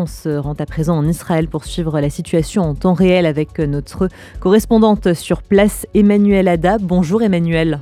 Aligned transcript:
On 0.00 0.06
se 0.06 0.28
rend 0.28 0.54
à 0.54 0.66
présent 0.66 0.96
en 0.96 1.06
Israël 1.08 1.48
pour 1.48 1.64
suivre 1.64 2.00
la 2.00 2.08
situation 2.08 2.62
en 2.62 2.74
temps 2.76 2.94
réel 2.94 3.26
avec 3.26 3.58
notre 3.58 4.08
correspondante 4.38 5.12
sur 5.12 5.42
place, 5.42 5.86
Emmanuel 5.92 6.46
Ada. 6.46 6.78
Bonjour 6.78 7.20
Emmanuel. 7.22 7.80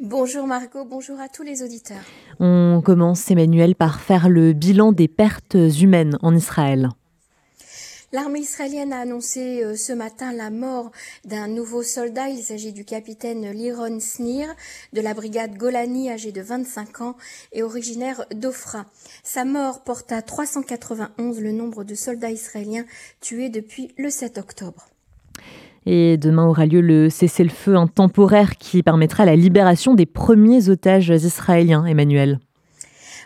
Bonjour 0.00 0.46
Margot, 0.46 0.84
bonjour 0.84 1.20
à 1.20 1.28
tous 1.28 1.44
les 1.44 1.62
auditeurs. 1.62 2.02
On 2.40 2.80
commence 2.84 3.30
Emmanuel 3.30 3.76
par 3.76 4.00
faire 4.00 4.28
le 4.28 4.52
bilan 4.52 4.90
des 4.90 5.08
pertes 5.08 5.56
humaines 5.80 6.18
en 6.22 6.34
Israël. 6.34 6.88
L'armée 8.10 8.40
israélienne 8.40 8.94
a 8.94 9.00
annoncé 9.00 9.62
euh, 9.62 9.76
ce 9.76 9.92
matin 9.92 10.32
la 10.32 10.48
mort 10.48 10.92
d'un 11.26 11.46
nouveau 11.46 11.82
soldat. 11.82 12.30
Il 12.30 12.38
s'agit 12.38 12.72
du 12.72 12.86
capitaine 12.86 13.50
Liron 13.50 14.00
Snir 14.00 14.48
de 14.94 15.02
la 15.02 15.12
brigade 15.12 15.58
Golani, 15.58 16.10
âgé 16.10 16.32
de 16.32 16.40
25 16.40 17.02
ans 17.02 17.16
et 17.52 17.62
originaire 17.62 18.24
d'Ofra. 18.34 18.86
Sa 19.22 19.44
mort 19.44 19.84
porte 19.84 20.10
à 20.10 20.22
391 20.22 21.38
le 21.38 21.52
nombre 21.52 21.84
de 21.84 21.94
soldats 21.94 22.30
israéliens 22.30 22.86
tués 23.20 23.50
depuis 23.50 23.92
le 23.98 24.08
7 24.08 24.38
octobre. 24.38 24.88
Et 25.84 26.16
demain 26.16 26.46
aura 26.46 26.64
lieu 26.64 26.80
le 26.80 27.10
cessez-le-feu, 27.10 27.74
temporaire 27.94 28.56
qui 28.56 28.82
permettra 28.82 29.26
la 29.26 29.36
libération 29.36 29.92
des 29.92 30.06
premiers 30.06 30.70
otages 30.70 31.10
israéliens, 31.10 31.84
Emmanuel. 31.84 32.40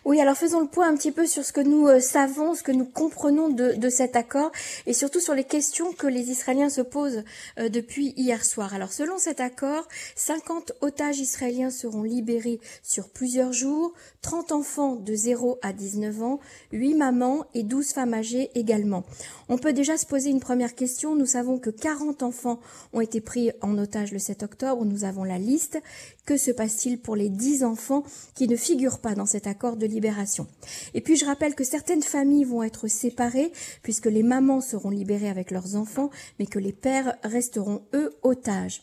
Oui, 0.04 0.20
alors 0.20 0.36
faisons 0.36 0.60
le 0.60 0.66
point 0.66 0.88
un 0.88 0.96
petit 0.96 1.12
peu 1.12 1.26
sur 1.28 1.44
ce 1.44 1.52
que 1.52 1.60
nous 1.60 1.86
euh, 1.86 2.00
savons, 2.00 2.56
ce 2.56 2.64
que 2.64 2.72
nous 2.72 2.84
comprenons 2.84 3.48
de, 3.48 3.88
cet 3.88 4.16
accord 4.16 4.50
et 4.86 4.94
surtout 4.94 5.20
sur 5.20 5.32
les 5.32 5.44
questions 5.44 5.92
que 5.92 6.08
les 6.08 6.32
Israéliens 6.32 6.70
se 6.70 6.80
posent 6.80 7.22
euh, 7.60 7.68
depuis 7.68 8.12
hier 8.16 8.44
soir. 8.44 8.74
Alors 8.74 8.92
selon 8.92 9.18
cet 9.18 9.38
accord, 9.38 9.86
50 10.16 10.72
otages 10.80 11.20
israéliens 11.20 11.70
seront 11.70 12.02
libérés 12.02 12.58
sur 12.82 13.10
plusieurs 13.10 13.52
jours, 13.52 13.92
30 14.22 14.50
enfants 14.50 14.96
de 14.96 15.14
0 15.14 15.60
à 15.62 15.72
19 15.72 16.22
ans, 16.22 16.40
8 16.72 16.94
mamans 16.94 17.44
et 17.54 17.62
12 17.62 17.92
femmes 17.92 18.14
âgées 18.14 18.50
également. 18.56 19.04
On 19.48 19.56
peut 19.56 19.72
déjà 19.72 19.96
se 19.96 20.06
poser 20.06 20.30
une 20.30 20.40
première 20.40 20.74
question. 20.74 21.14
Nous 21.14 21.26
savons 21.26 21.60
que 21.60 21.70
40 21.70 22.24
enfants 22.24 22.58
ont 22.92 23.00
été 23.00 23.20
pris 23.20 23.52
en 23.60 23.78
otage 23.78 24.10
le 24.10 24.18
7 24.18 24.42
octobre. 24.42 24.84
Nous 24.84 25.04
avons 25.04 25.22
la 25.22 25.38
liste. 25.38 25.78
Que 26.24 26.36
se 26.36 26.50
passe-t-il 26.50 26.98
pour 27.00 27.16
les 27.16 27.28
10 27.28 27.64
enfants 27.64 28.04
qui 28.34 28.48
ne 28.48 28.56
figurent 28.56 29.00
pas 29.00 29.14
dans 29.14 29.26
cet 29.26 29.46
accord 29.46 29.76
de 29.76 29.86
libération. 29.92 30.46
Et 30.94 31.00
puis 31.00 31.16
je 31.16 31.24
rappelle 31.24 31.54
que 31.54 31.64
certaines 31.64 32.02
familles 32.02 32.44
vont 32.44 32.62
être 32.62 32.88
séparées 32.88 33.52
puisque 33.82 34.06
les 34.06 34.22
mamans 34.22 34.60
seront 34.60 34.90
libérées 34.90 35.28
avec 35.28 35.50
leurs 35.50 35.76
enfants, 35.76 36.10
mais 36.38 36.46
que 36.46 36.58
les 36.58 36.72
pères 36.72 37.14
resteront 37.22 37.82
eux 37.94 38.14
otages. 38.22 38.82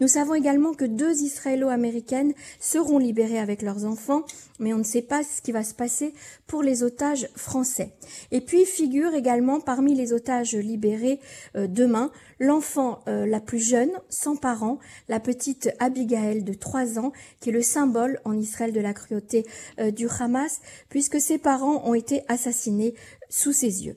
Nous 0.00 0.08
savons 0.08 0.34
également 0.34 0.72
que 0.74 0.84
deux 0.84 1.22
Israélo-américaines 1.22 2.34
seront 2.58 2.98
libérées 2.98 3.38
avec 3.38 3.62
leurs 3.62 3.84
enfants, 3.84 4.24
mais 4.58 4.72
on 4.72 4.78
ne 4.78 4.84
sait 4.84 5.02
pas 5.02 5.22
ce 5.22 5.42
qui 5.42 5.52
va 5.52 5.64
se 5.64 5.74
passer 5.74 6.14
pour 6.46 6.62
les 6.62 6.82
otages 6.82 7.28
français. 7.34 7.92
Et 8.30 8.40
puis 8.40 8.64
figure 8.64 9.14
également 9.14 9.60
parmi 9.60 9.94
les 9.94 10.12
otages 10.12 10.54
libérés 10.54 11.20
euh, 11.56 11.66
demain 11.66 12.10
l'enfant 12.40 13.02
euh, 13.06 13.26
la 13.26 13.38
plus 13.38 13.58
jeune, 13.58 13.90
sans 14.08 14.34
parents, 14.34 14.78
la 15.08 15.20
petite 15.20 15.70
Abigail 15.78 16.42
de 16.42 16.54
3 16.54 16.98
ans, 16.98 17.12
qui 17.38 17.50
est 17.50 17.52
le 17.52 17.62
symbole 17.62 18.18
en 18.24 18.32
Israël 18.32 18.72
de 18.72 18.80
la 18.80 18.94
cruauté 18.94 19.46
euh, 19.78 19.90
du 19.90 20.08
Hamas, 20.08 20.49
puisque 20.88 21.20
ses 21.20 21.38
parents 21.38 21.86
ont 21.86 21.94
été 21.94 22.22
assassinés 22.28 22.94
sous 23.28 23.52
ses 23.52 23.84
yeux. 23.84 23.96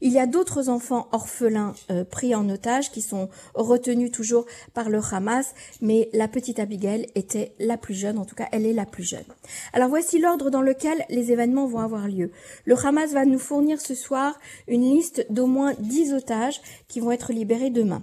Il 0.00 0.12
y 0.12 0.18
a 0.18 0.26
d'autres 0.26 0.68
enfants 0.68 1.08
orphelins 1.12 1.74
euh, 1.90 2.04
pris 2.04 2.34
en 2.34 2.48
otage 2.48 2.90
qui 2.90 3.00
sont 3.00 3.28
retenus 3.54 4.10
toujours 4.10 4.46
par 4.72 4.90
le 4.90 5.00
Hamas, 5.12 5.54
mais 5.80 6.08
la 6.12 6.28
petite 6.28 6.58
Abigail 6.58 7.06
était 7.14 7.54
la 7.58 7.76
plus 7.76 7.94
jeune, 7.94 8.18
en 8.18 8.24
tout 8.24 8.34
cas 8.34 8.48
elle 8.52 8.66
est 8.66 8.72
la 8.72 8.86
plus 8.86 9.04
jeune. 9.04 9.24
Alors 9.72 9.88
voici 9.88 10.18
l'ordre 10.18 10.50
dans 10.50 10.62
lequel 10.62 11.04
les 11.08 11.32
événements 11.32 11.66
vont 11.66 11.80
avoir 11.80 12.08
lieu. 12.08 12.30
Le 12.64 12.76
Hamas 12.76 13.12
va 13.12 13.24
nous 13.24 13.38
fournir 13.38 13.80
ce 13.80 13.94
soir 13.94 14.38
une 14.68 14.82
liste 14.82 15.26
d'au 15.30 15.46
moins 15.46 15.74
10 15.78 16.14
otages 16.14 16.60
qui 16.88 17.00
vont 17.00 17.12
être 17.12 17.32
libérés 17.32 17.70
demain. 17.70 18.02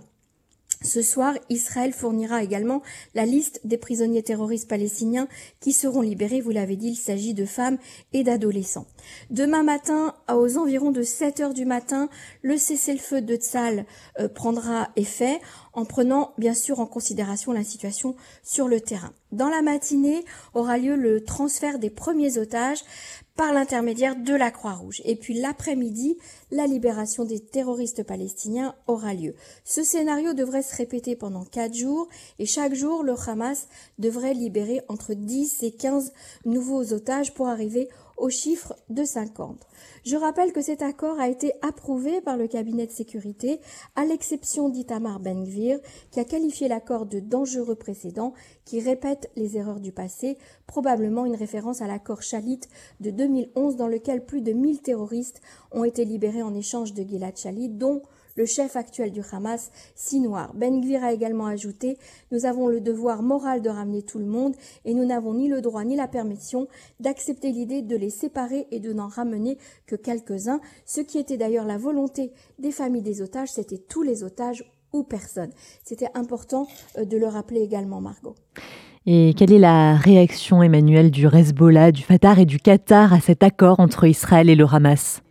Ce 0.84 1.04
soir, 1.04 1.36
Israël 1.50 1.94
fournira 1.94 2.42
également 2.42 2.82
la 3.14 3.26
liste 3.26 3.62
des 3.64 3.78
prisonniers 3.78 4.24
terroristes 4.24 4.68
palestiniens 4.68 5.28
qui 5.60 5.74
seront 5.74 6.02
libérés. 6.02 6.42
Vous 6.42 6.50
l'avez 6.50 6.76
dit, 6.76 6.90
il 6.90 6.96
s'agit 6.96 7.36
de 7.36 7.46
femmes 7.46 7.78
et 8.14 8.24
d'adolescents. 8.24 8.88
Demain 9.30 9.62
matin, 9.62 10.16
aux 10.34 10.58
environs 10.58 10.92
de 10.92 11.04
7 11.04 11.40
heures 11.40 11.54
du 11.54 11.66
matin, 11.66 12.10
le 12.42 12.58
cessez-le-feu 12.58 13.22
de 13.22 13.36
Tzal 13.36 13.86
euh, 14.20 14.28
prendra 14.28 14.90
effet 14.96 15.40
en 15.74 15.86
prenant 15.86 16.34
bien 16.40 16.56
sûr 16.56 16.80
en 16.80 16.88
considération 16.88 17.52
la 17.52 17.64
situation 17.64 18.16
sur 18.44 18.68
le 18.68 18.82
terrain. 18.82 19.14
Dans 19.32 19.50
la 19.50 19.62
matinée 19.62 20.26
aura 20.54 20.78
lieu 20.78 20.96
le 20.96 21.24
transfert 21.24 21.80
des 21.80 21.90
premiers 21.90 22.38
otages 22.38 22.84
par 23.36 23.54
l'intermédiaire 23.54 24.16
de 24.16 24.34
la 24.34 24.52
Croix-Rouge. 24.52 25.02
Et 25.06 25.16
puis 25.16 25.34
l'après-midi, 25.34 26.18
la 26.52 26.68
libération 26.68 27.26
des 27.26 27.40
terroristes 27.40 28.04
palestiniens 28.04 28.76
aura 28.88 29.14
lieu. 29.14 29.36
Ce 29.64 29.84
scénario 29.84 30.34
devrait 30.34 30.62
se 30.62 30.76
répéter 30.76 31.16
pendant 31.16 31.46
quatre 31.46 31.74
jours 31.74 32.08
et 32.40 32.46
chaque 32.46 32.74
jour, 32.74 33.04
le 33.04 33.16
Hamas 33.28 33.68
devrait 34.00 34.34
libérer 34.34 34.82
entre 34.90 35.14
10 35.14 35.64
et 35.64 35.72
15 35.72 36.14
nouveaux 36.46 36.94
otages 36.94 37.34
pour 37.34 37.48
arriver 37.48 37.90
au 38.22 38.30
chiffre 38.30 38.76
de 38.90 39.04
50. 39.04 39.68
Je 40.06 40.16
rappelle 40.16 40.54
que 40.54 40.62
cet 40.62 40.84
accord 40.84 41.20
a 41.20 41.28
été 41.28 41.54
approuvé 41.64 42.22
par 42.22 42.38
le 42.38 42.48
cabinet 42.48 42.86
de 42.86 42.92
sécurité, 42.92 43.60
à 43.96 44.06
l'exception 44.06 44.70
d'Itamar 44.70 45.20
Ben-Gvir, 45.20 45.80
qui 46.12 46.20
a 46.20 46.24
qualifié 46.24 46.68
l'accord 46.68 47.08
de 47.08 47.20
dangereux 47.20 47.76
précédent, 47.76 48.34
qui 48.64 48.80
répète 48.80 49.32
les 49.36 49.58
erreurs 49.58 49.80
du 49.80 49.92
passé, 49.92 50.38
probablement 50.68 51.26
une 51.26 51.36
référence 51.36 51.82
à 51.82 51.88
l'accord 51.88 52.22
Chalit 52.22 52.62
de 53.00 53.10
2011 53.10 53.76
dans 53.76 53.88
lequel 53.88 54.24
plus 54.24 54.42
de 54.42 54.54
1000 54.54 54.82
terroristes 54.82 55.42
ont 55.72 55.84
été 55.84 56.06
libérés 56.06 56.44
en 56.44 56.54
échange 56.54 56.94
de 56.94 57.02
Gilad 57.02 57.36
Shalit, 57.36 57.70
dont 57.70 58.04
le 58.42 58.48
chef 58.48 58.76
actuel 58.76 59.12
du 59.12 59.22
Hamas, 59.32 59.70
Sinoir. 59.94 60.52
Ben 60.56 60.82
Gvir 60.82 61.04
a 61.04 61.14
également 61.14 61.46
ajouté 61.46 62.00
Nous 62.32 62.48
avons 62.48 62.70
le 62.70 62.82
devoir 62.82 63.22
moral 63.22 63.62
de 63.62 63.70
ramener 63.70 64.02
tout 64.02 64.18
le 64.18 64.26
monde 64.26 64.56
et 64.84 64.96
nous 64.96 65.06
n'avons 65.06 65.36
ni 65.36 65.48
le 65.48 65.62
droit 65.62 65.84
ni 65.84 65.96
la 65.96 66.08
permission 66.08 66.68
d'accepter 67.00 67.52
l'idée 67.52 67.84
de 67.84 67.96
les 67.96 68.10
séparer 68.10 68.66
et 68.72 68.80
de 68.80 68.94
n'en 68.94 69.10
ramener 69.10 69.60
que 69.86 69.96
quelques-uns. 69.96 70.60
Ce 70.88 71.02
qui 71.02 71.20
était 71.20 71.38
d'ailleurs 71.38 71.66
la 71.66 71.78
volonté 71.78 72.32
des 72.58 72.72
familles 72.72 73.04
des 73.04 73.22
otages, 73.22 73.52
c'était 73.52 73.78
tous 73.78 74.02
les 74.02 74.24
otages 74.24 74.66
ou 74.92 75.04
personne. 75.04 75.52
C'était 75.84 76.10
important 76.16 76.66
euh, 76.98 77.06
de 77.06 77.18
le 77.18 77.28
rappeler 77.28 77.62
également, 77.62 78.02
Margot. 78.02 78.34
Et 79.06 79.36
quelle 79.38 79.54
est 79.54 79.60
la 79.60 79.98
réaction, 79.98 80.64
Emmanuel, 80.64 81.12
du 81.12 81.28
Hezbollah, 81.28 81.92
du 81.92 82.02
Fatah 82.02 82.40
et 82.40 82.46
du 82.46 82.58
Qatar 82.58 83.14
à 83.14 83.20
cet 83.20 83.44
accord 83.44 83.80
entre 83.80 84.08
Israël 84.08 84.50
et 84.50 84.56
le 84.56 84.66
Hamas? 84.66 85.22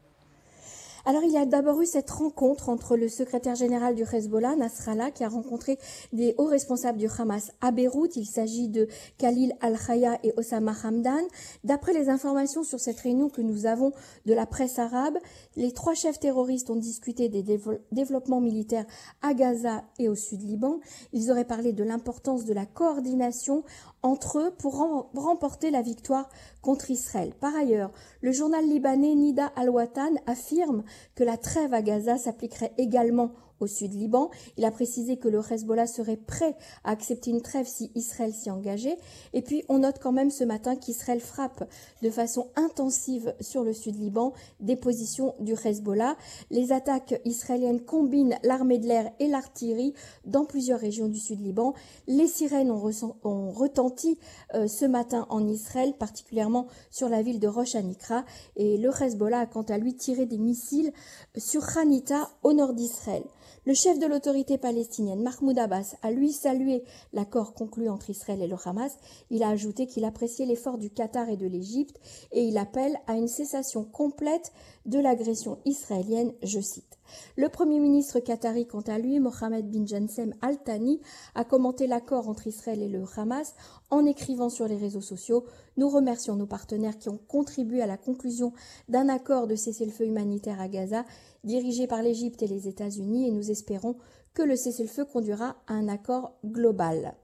Alors 1.11 1.25
il 1.25 1.33
y 1.33 1.39
a 1.39 1.45
d'abord 1.45 1.81
eu 1.81 1.87
cette 1.87 2.09
rencontre 2.09 2.69
entre 2.69 2.97
le 2.97 3.09
secrétaire 3.09 3.57
général 3.57 3.97
du 3.97 4.05
Hezbollah, 4.05 4.55
Nasrallah, 4.55 5.11
qui 5.11 5.25
a 5.25 5.29
rencontré 5.29 5.77
des 6.13 6.37
hauts 6.39 6.47
responsables 6.47 6.99
du 6.99 7.09
Hamas 7.19 7.51
à 7.61 7.73
Beyrouth. 7.73 8.15
Il 8.15 8.27
s'agit 8.27 8.69
de 8.69 8.87
Khalil 9.19 9.53
Al-Khaya 9.61 10.21
et 10.23 10.33
Osama 10.37 10.73
Hamdan. 10.85 11.25
D'après 11.65 11.95
les 11.95 12.11
informations 12.11 12.63
sur 12.63 12.79
cette 12.79 13.01
réunion 13.01 13.29
que 13.29 13.41
nous 13.41 13.67
avons 13.67 13.91
de 14.25 14.33
la 14.33 14.47
presse 14.47 14.79
arabe, 14.79 15.19
les 15.57 15.73
trois 15.73 15.95
chefs 15.95 16.21
terroristes 16.21 16.71
ont 16.71 16.77
discuté 16.77 17.29
des 17.29 17.43
développements 17.91 18.41
militaires 18.41 18.87
à 19.21 19.35
Gaza 19.35 19.83
et 19.99 20.09
au 20.09 20.15
sud 20.15 20.43
Liban. 20.43 20.79
Ils 21.13 21.33
auraient 21.33 21.45
parlé 21.45 21.73
de 21.73 21.83
l'importance 21.83 22.45
de 22.45 22.55
la 22.55 22.67
coordination 22.67 23.65
entre 24.03 24.39
eux 24.39 24.51
pour 24.57 25.09
remporter 25.15 25.73
la 25.73 25.83
victoire 25.83 26.31
contre 26.63 26.91
Israël. 26.91 27.35
Par 27.39 27.55
ailleurs, 27.55 27.91
le 28.23 28.33
journal 28.33 28.65
libanais 28.65 29.15
Nida 29.15 29.53
Al-Watan 29.57 30.15
affirme 30.27 30.85
que 31.15 31.25
la 31.25 31.37
trêve 31.37 31.75
à 31.75 31.83
Gaza 31.83 32.19
s'appliquerait 32.19 32.73
également 32.79 33.33
au 33.61 33.67
sud 33.67 33.95
Liban. 33.95 34.31
Il 34.57 34.65
a 34.65 34.71
précisé 34.71 35.17
que 35.17 35.29
le 35.29 35.41
Hezbollah 35.41 35.87
serait 35.87 36.17
prêt 36.17 36.57
à 36.85 36.91
accepter 36.91 37.31
une 37.31 37.43
trêve 37.43 37.67
si 37.67 37.91
Israël 37.95 38.33
s'y 38.33 38.51
engageait. 38.51 38.99
Et 39.33 39.43
puis, 39.43 39.65
on 39.69 39.81
note 39.81 39.99
quand 40.01 40.13
même 40.13 40.31
ce 40.31 40.45
matin 40.45 40.77
qu'Israël 40.77 41.21
frappe 41.21 41.69
de 42.03 42.11
façon 42.11 42.49
intensive 42.57 43.35
sur 43.41 43.63
le 43.63 43.73
sud 43.73 43.97
Liban 43.97 44.33
des 44.61 44.77
positions 44.77 45.35
du 45.41 45.55
Hezbollah. 45.65 46.17
Les 46.51 46.73
attaques 46.73 47.21
israéliennes 47.25 47.81
combinent 47.81 48.39
l'armée 48.43 48.79
de 48.79 48.87
l'air 48.87 49.11
et 49.19 49.29
l'artillerie 49.29 49.95
dans 50.25 50.45
plusieurs 50.45 50.81
régions 50.81 51.09
du 51.09 51.19
sud 51.19 51.41
Liban. 51.41 51.75
Les 52.07 52.27
sirènes 52.27 52.71
ont, 52.71 53.51
retenti 53.51 54.19
euh, 54.55 54.67
ce 54.67 54.85
matin 54.85 55.27
en 55.31 55.47
Israël, 55.47 55.95
particulièrement 55.99 56.67
sur 56.91 57.09
la 57.09 57.23
ville 57.23 57.41
de 57.41 57.49
Rosh 57.49 57.75
Anikra. 57.75 58.25
Et 58.57 58.77
le 58.77 58.91
Hezbollah 58.91 59.41
a 59.41 59.47
quant 59.47 59.63
à 59.63 59.79
lui 59.79 59.95
tiré 59.95 60.27
des 60.27 60.39
missiles 60.39 60.93
sur 61.37 61.77
Hanita 61.77 62.31
au 62.43 62.53
nord 62.53 62.75
d'Israël. 62.75 63.25
Le 63.67 63.75
chef 63.75 63.99
de 63.99 64.07
l'autorité 64.07 64.59
palestinienne, 64.59 65.23
Mahmoud 65.23 65.59
Abbas, 65.59 65.97
a 66.03 66.11
lui 66.11 66.33
salué 66.33 66.83
l'accord 67.13 67.55
conclu 67.55 67.89
entre 67.89 68.11
Israël 68.11 68.43
et 68.43 68.47
le 68.47 68.57
Hamas. 68.65 68.93
Il 69.31 69.43
a 69.43 69.49
ajouté 69.49 69.87
qu'il 69.87 70.05
appréciait 70.05 70.47
l'effort 70.47 70.79
du 70.79 70.91
Qatar 70.91 71.29
et 71.29 71.37
de 71.37 71.47
l'Égypte 71.47 72.01
et 72.33 72.45
il 72.45 72.59
appelle 72.59 72.99
à 73.07 73.15
une 73.15 73.29
cessation 73.29 73.85
complète 73.85 74.53
de 74.87 74.99
l'agression 74.99 75.59
israélienne, 75.65 76.33
je 76.43 76.61
cite. 76.61 77.00
Le 77.37 77.49
Premier 77.49 77.79
ministre 77.79 78.21
qatari, 78.21 78.67
quant 78.67 78.81
à 78.81 78.99
lui, 78.99 79.21
Mohamed 79.21 79.71
bin 79.71 79.87
Jansem 79.87 80.35
Al 80.43 80.63
Thani, 80.63 81.01
a 81.35 81.45
commenté 81.45 81.87
l'accord 81.87 82.29
entre 82.29 82.47
Israël 82.47 82.83
et 82.83 82.89
le 82.89 83.05
Hamas 83.17 83.55
en 83.91 84.07
écrivant 84.07 84.49
sur 84.49 84.67
les 84.67 84.77
réseaux 84.77 85.01
sociaux 85.01 85.45
Nous 85.77 85.89
remercions 85.89 86.37
nos 86.37 86.47
partenaires 86.47 86.99
qui 86.99 87.09
ont 87.09 87.21
contribué 87.29 87.83
à 87.83 87.87
la 87.87 87.97
conclusion 87.97 88.53
d'un 88.89 89.09
accord 89.09 89.47
de 89.47 89.55
cessez-le-feu 89.55 90.07
humanitaire 90.07 90.61
à 90.61 90.69
Gaza 90.69 91.05
dirigé 91.45 91.87
par 91.87 92.03
l'Égypte 92.03 92.43
et 92.43 92.47
les 92.47 92.69
États-Unis 92.69 93.29
et 93.29 93.33
nous 93.33 93.51
espérons 93.51 93.97
que 94.35 94.43
le 94.43 94.57
cessez-le-feu 94.57 95.05
conduira 95.05 95.57
à 95.67 95.75
un 95.75 95.89
accord 95.89 96.35
global. 96.45 97.15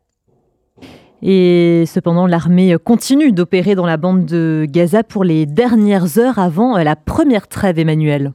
Et 1.23 1.85
cependant, 1.87 2.27
l'armée 2.27 2.77
continue 2.83 3.33
d'opérer 3.33 3.75
dans 3.75 3.87
la 3.87 3.97
bande 3.97 4.27
de 4.27 4.67
Gaza 4.69 5.03
pour 5.03 5.25
les 5.25 5.47
dernières 5.47 6.19
heures 6.19 6.38
avant 6.38 6.77
la 6.77 6.97
première 6.97 7.49
trêve, 7.49 7.79
Emmanuel. 7.79 8.33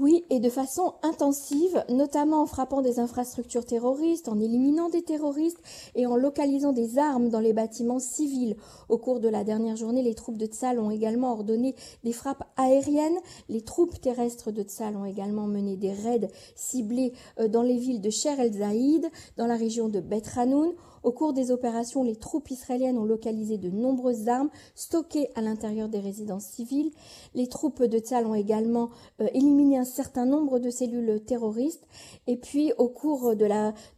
Oui, 0.00 0.24
et 0.30 0.38
de 0.38 0.48
façon 0.48 0.94
intensive, 1.02 1.84
notamment 1.88 2.42
en 2.42 2.46
frappant 2.46 2.82
des 2.82 3.00
infrastructures 3.00 3.64
terroristes, 3.64 4.28
en 4.28 4.38
éliminant 4.38 4.88
des 4.88 5.02
terroristes 5.02 5.60
et 5.96 6.06
en 6.06 6.14
localisant 6.14 6.72
des 6.72 6.98
armes 6.98 7.30
dans 7.30 7.40
les 7.40 7.52
bâtiments 7.52 7.98
civils. 7.98 8.54
Au 8.88 8.96
cours 8.96 9.18
de 9.18 9.28
la 9.28 9.42
dernière 9.42 9.74
journée, 9.74 10.02
les 10.02 10.14
troupes 10.14 10.38
de 10.38 10.46
Tsal 10.46 10.78
ont 10.78 10.92
également 10.92 11.32
ordonné 11.32 11.74
des 12.04 12.12
frappes 12.12 12.44
aériennes. 12.56 13.18
Les 13.48 13.62
troupes 13.62 14.00
terrestres 14.00 14.52
de 14.52 14.62
Tsal 14.62 14.96
ont 14.96 15.04
également 15.04 15.48
mené 15.48 15.76
des 15.76 15.92
raids 15.92 16.30
ciblés 16.54 17.12
euh, 17.40 17.48
dans 17.48 17.62
les 17.62 17.76
villes 17.76 18.00
de 18.00 18.10
Sher 18.10 18.38
el-Zaïd, 18.38 19.10
dans 19.36 19.46
la 19.46 19.56
région 19.56 19.88
de 19.88 19.98
Bet 19.98 20.22
Hanoun, 20.36 20.74
au 21.02 21.12
cours 21.12 21.32
des 21.32 21.50
opérations, 21.50 22.02
les 22.02 22.16
troupes 22.16 22.50
israéliennes 22.50 22.98
ont 22.98 23.04
localisé 23.04 23.58
de 23.58 23.70
nombreuses 23.70 24.28
armes 24.28 24.50
stockées 24.74 25.28
à 25.34 25.40
l'intérieur 25.40 25.88
des 25.88 26.00
résidences 26.00 26.44
civiles. 26.44 26.90
Les 27.34 27.46
troupes 27.46 27.82
de 27.82 27.98
Tzal 27.98 28.26
ont 28.26 28.34
également 28.34 28.90
euh, 29.20 29.26
éliminé 29.32 29.78
un 29.78 29.84
certain 29.84 30.26
nombre 30.26 30.58
de 30.58 30.70
cellules 30.70 31.22
terroristes. 31.24 31.86
Et 32.26 32.36
puis, 32.36 32.72
au 32.78 32.88
cours 32.88 33.36
de, 33.36 33.48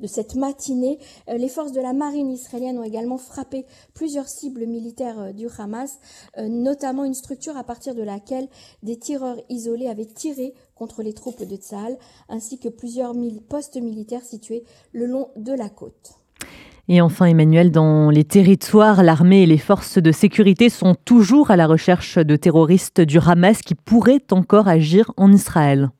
cette 0.07 0.35
matinée, 0.35 0.99
euh, 1.29 1.37
les 1.37 1.49
forces 1.49 1.73
de 1.73 1.81
la 1.81 1.93
marine 1.93 2.31
israélienne 2.31 2.79
ont 2.79 2.85
également 2.85 3.19
frappé 3.19 3.67
plusieurs 3.95 4.29
cibles 4.29 4.67
militaires 4.67 5.21
euh, 5.21 5.33
du 5.33 5.49
Hamas, 5.59 5.99
notamment 6.39 7.05
une 7.05 7.15
structure 7.15 7.57
à 7.57 7.65
partir 7.65 7.95
de 7.95 8.03
laquelle 8.03 8.49
des 8.83 8.99
tireurs 8.99 9.39
isolés 9.49 9.89
avaient 9.89 10.07
tiré 10.07 10.55
contre 10.75 11.03
les 11.03 11.13
troupes 11.13 11.45
de 11.45 11.57
Tzal, 11.57 11.99
ainsi 12.29 12.59
que 12.59 12.69
plusieurs 12.69 13.15
postes 13.49 13.77
militaires 13.77 14.25
situés 14.25 14.65
le 14.93 15.07
long 15.07 15.31
de 15.37 15.53
la 15.53 15.69
côte. 15.69 16.20
Et 16.93 17.01
enfin, 17.01 17.27
Emmanuel, 17.27 17.71
dans 17.71 18.11
les 18.11 18.25
territoires, 18.25 19.05
l'armée 19.05 19.43
et 19.43 19.47
les 19.47 19.59
forces 19.59 19.99
de 19.99 20.11
sécurité 20.11 20.69
sont 20.69 20.97
toujours 21.05 21.53
à 21.53 21.57
la 21.57 21.69
recherche 21.69 22.19
de 22.19 22.35
terroristes 22.35 23.01
du 23.01 23.19
Hamas 23.25 23.63
qui 23.63 23.77
pourraient 23.77 24.25
encore 24.33 24.67
agir 24.67 25.13
en 25.17 25.31
Israël. 25.31 25.91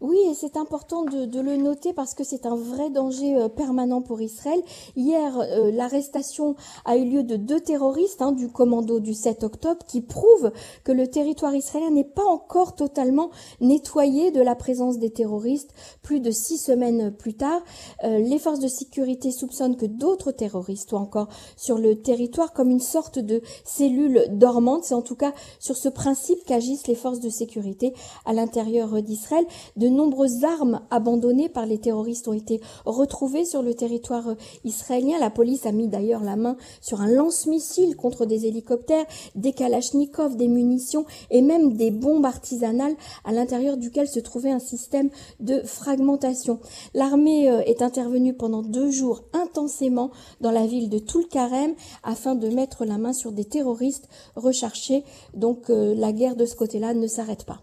Oui, 0.00 0.16
et 0.30 0.34
c'est 0.34 0.56
important 0.56 1.04
de, 1.04 1.40
le 1.40 1.56
noter 1.56 1.92
parce 1.92 2.14
que 2.14 2.24
c'est 2.24 2.46
un 2.46 2.56
vrai 2.56 2.88
danger 2.88 3.36
euh, 3.36 3.48
permanent 3.50 4.00
pour 4.00 4.22
Israël. 4.22 4.62
Hier, 4.96 5.38
euh, 5.38 5.70
l'arrestation 5.70 6.56
a 6.86 6.96
eu 6.96 7.04
lieu 7.04 7.22
de 7.22 7.36
deux 7.36 7.60
terroristes 7.60 8.22
hein, 8.22 8.32
du 8.32 8.48
commando 8.48 8.98
du 8.98 9.12
7 9.12 9.44
octobre 9.44 9.84
qui 9.86 10.00
prouvent 10.00 10.52
que 10.84 10.92
le 10.92 11.06
territoire 11.06 11.54
israélien 11.54 11.90
n'est 11.90 12.04
pas 12.04 12.24
encore 12.24 12.76
totalement 12.76 13.30
nettoyé 13.60 14.30
de 14.30 14.40
la 14.40 14.54
présence 14.54 14.98
des 14.98 15.10
terroristes. 15.10 15.70
Plus 16.00 16.20
de 16.20 16.30
six 16.30 16.56
semaines 16.56 17.10
plus 17.10 17.34
tard, 17.34 17.60
euh, 18.04 18.18
les 18.20 18.38
forces 18.38 18.60
de 18.60 18.68
sécurité 18.68 19.30
soupçonnent 19.30 19.76
que 19.76 19.86
d'autres 19.86 20.32
terroristes 20.32 20.88
soient 20.88 21.00
encore 21.00 21.28
sur 21.58 21.76
le 21.76 22.00
territoire 22.00 22.54
comme 22.54 22.70
une 22.70 22.80
sorte 22.80 23.18
de 23.18 23.42
cellule 23.64 24.24
dormante. 24.30 24.84
C'est 24.84 24.94
en 24.94 25.02
tout 25.02 25.16
cas 25.16 25.34
sur 25.58 25.76
ce 25.76 25.90
principe 25.90 26.42
qu'agissent 26.46 26.86
les 26.86 26.94
forces 26.94 27.20
de 27.20 27.28
sécurité 27.28 27.92
à 28.24 28.32
l'intérieur 28.32 29.02
d'Israël. 29.02 29.44
De 29.76 29.89
nombreuses 29.90 30.44
armes 30.44 30.80
abandonnées 30.90 31.48
par 31.48 31.66
les 31.66 31.78
terroristes 31.78 32.28
ont 32.28 32.32
été 32.32 32.60
retrouvées 32.84 33.44
sur 33.44 33.62
le 33.62 33.74
territoire 33.74 34.28
euh, 34.28 34.34
israélien. 34.64 35.18
La 35.18 35.30
police 35.30 35.66
a 35.66 35.72
mis 35.72 35.88
d'ailleurs 35.88 36.22
la 36.22 36.36
main 36.36 36.56
sur 36.80 37.00
un 37.00 37.08
lance-missile 37.08 37.96
contre 37.96 38.26
des 38.26 38.46
hélicoptères, 38.46 39.06
des 39.34 39.52
kalachnikovs, 39.52 40.36
des 40.36 40.48
munitions 40.48 41.04
et 41.30 41.42
même 41.42 41.74
des 41.74 41.90
bombes 41.90 42.26
artisanales 42.26 42.94
à 43.24 43.32
l'intérieur 43.32 43.76
duquel 43.76 44.08
se 44.08 44.20
trouvait 44.20 44.50
un 44.50 44.58
système 44.58 45.10
de 45.40 45.60
fragmentation. 45.64 46.60
L'armée 46.94 47.50
euh, 47.50 47.60
est 47.66 47.82
intervenue 47.82 48.34
pendant 48.34 48.62
deux 48.62 48.90
jours 48.90 49.22
intensément 49.32 50.10
dans 50.40 50.50
la 50.50 50.66
ville 50.66 50.88
de 50.88 50.98
Tulkarem 50.98 51.74
afin 52.02 52.34
de 52.34 52.48
mettre 52.48 52.84
la 52.84 52.98
main 52.98 53.12
sur 53.12 53.32
des 53.32 53.44
terroristes 53.44 54.08
recherchés. 54.36 55.04
Donc 55.34 55.70
euh, 55.70 55.94
la 55.94 56.12
guerre 56.12 56.36
de 56.36 56.46
ce 56.46 56.56
côté-là 56.56 56.94
ne 56.94 57.06
s'arrête 57.06 57.44
pas. 57.44 57.62